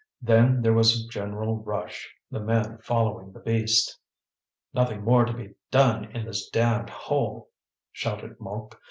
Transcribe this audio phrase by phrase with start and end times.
[0.19, 3.99] Then there was a general rush, the men following the beast.
[4.73, 7.51] "Nothing more to be done in this damned hole!"
[7.91, 8.79] shouted Mouque.